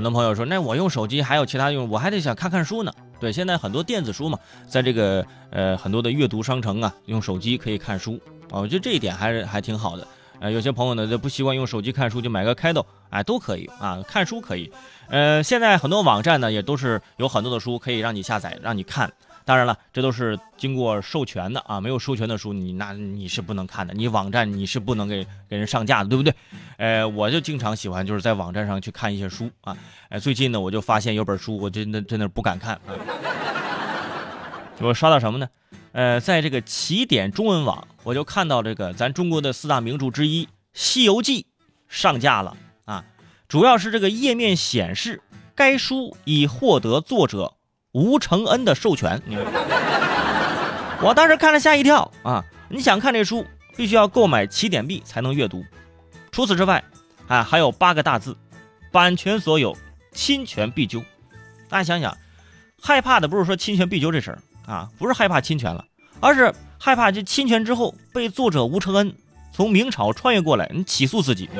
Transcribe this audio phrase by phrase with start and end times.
[0.00, 2.90] 很多朋友说，那我用手机还有其他用，我还得想看看书呢。
[3.20, 8.18] 对，现在很多电子书嘛，在这个呃很多的阅读商城啊，用手机可以看书
[8.50, 10.08] 啊，我觉得这一点还是还挺好的。
[10.40, 14.72] 呃，有些朋友呢就不习惯用手机看书，就买个 Kindle，哎，都可以啊，看书可以。
[15.10, 19.12] 呃，现在很多网站呢也都是有很多的书可以让你下载，让你看。
[19.44, 26.34] 当然了，这都是经过授权的啊，没有授权的书你那你是不能看的，你网站你是不能给给人上架的，对不对？
[26.76, 29.76] 呃，我就经常喜欢就是在网站上去看一些书啊。
[30.08, 32.80] 哎，最近呢我就发现有本书，我真的真的不敢看。
[34.78, 35.48] 我刷到什么呢？
[35.92, 41.42] 呃，在这个起点中文网，我就看到这个咱中国的四大名著之一《西游记》
[41.88, 43.04] 上架了啊。
[43.48, 45.20] 主要是这个页面显示，
[45.54, 47.54] 该书已获得作者。
[47.92, 49.20] 吴承恩的授权，
[51.02, 52.44] 我当时看了吓一跳啊！
[52.68, 53.44] 你想看这书，
[53.76, 55.64] 必须要购买起点币才能阅读。
[56.30, 56.84] 除此之外，
[57.26, 58.36] 啊，还有八个大字：
[58.92, 59.76] 版权所有，
[60.12, 61.02] 侵权必究。
[61.68, 62.16] 大家想想，
[62.80, 64.38] 害怕的不是说侵权必究这事儿
[64.72, 65.84] 啊，不是害怕侵权了，
[66.20, 69.12] 而是害怕这侵权之后被作者吴承恩
[69.50, 71.50] 从明朝穿越过来，你起诉自己，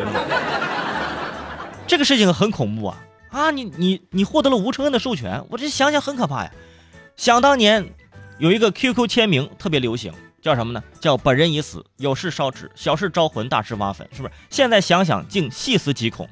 [1.89, 2.97] 这个事情很恐怖啊！
[3.31, 6.50] 啊，你你你获得了吴承恩的授权，我这想想很可怕呀。
[7.17, 7.87] 想当年
[8.39, 10.83] 有一个 QQ 签名特别流行，叫什么呢？
[11.00, 14.34] 叫“本人已死，有事烧纸，小事招魂，大事挖坟”，是不是？
[14.50, 16.28] 现在想想竟细思极恐。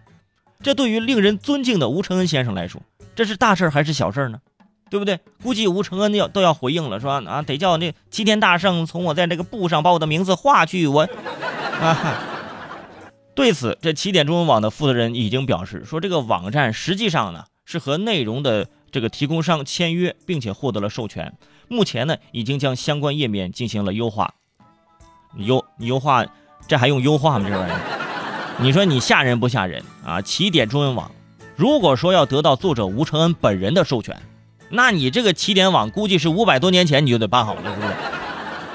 [0.60, 2.82] 这对于令人尊敬的吴承恩先生来说，
[3.14, 4.40] 这是大事还是小事呢？
[4.90, 5.20] 对不对？
[5.42, 11.02] 估计吴承恩要都要回应了，说啊，得叫那齐天大圣从我在这个布上把我的名字划去，我
[11.80, 12.27] 啊。
[13.38, 21.32] 对此，这起点中文网的负责人已经表示说，这个网站实际上呢是和内容的这个提供商签约，并且获得了授权。
[21.68, 24.34] 目前呢，已经将相关页面进行了优化。
[25.36, 26.26] 优优化，
[26.66, 27.48] 这还用优化吗？
[27.48, 30.20] 这玩意儿，你说你吓人不吓人啊？
[30.20, 31.08] 起点中文网，
[31.54, 34.20] 如果说要得到作者吴承恩本人的授权，
[34.68, 37.88] 那你这个起点网估计是五百多年前你就得办好了，是不是？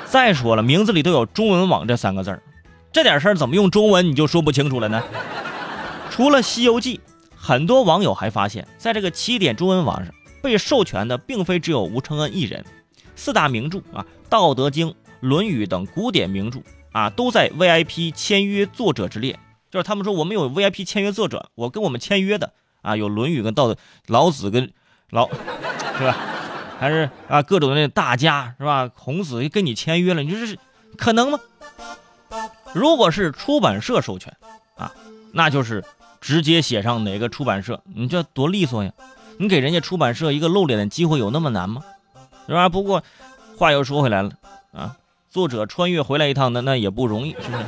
[0.05, 2.41] 再说了，名字里都有中文网这三个字儿。
[2.93, 5.03] 这点事儿怎么用中文你就说不清楚了呢？
[6.11, 6.97] 除了《西游记》，
[7.35, 12.63] 很多网友还发现，在这个起点中文网上被授权的并非只有吴承恩一人，
[13.15, 14.89] 四大名著啊，《道德经》
[15.21, 16.59] 《论语》等古典名著
[16.91, 19.39] 啊，都在 VIP 签约作者之列。
[19.71, 22.53] 就是他们说我们有 VIP 签约作者，我跟我们签约的
[22.83, 23.73] 啊，有《论语》跟《道德》，
[24.05, 24.71] 老子跟
[25.09, 25.27] 老
[25.97, 26.15] 是吧？
[26.79, 28.87] 还是啊各种那大家是吧？
[28.87, 30.59] 孔子跟你签约了，你说这是
[30.95, 31.39] 可能吗？
[32.73, 34.35] 如果是出版社授权，
[34.75, 34.91] 啊，
[35.31, 35.83] 那就是
[36.19, 38.91] 直接写上哪个出版社，你这多利索呀！
[39.37, 41.81] 你给人家出版社一个露脸的机会，有那么难吗？
[42.47, 42.69] 是吧？
[42.69, 43.03] 不过
[43.57, 44.31] 话又说回来了，
[44.71, 44.97] 啊，
[45.29, 47.63] 作者穿越回来一趟，那那也不容易，是不是？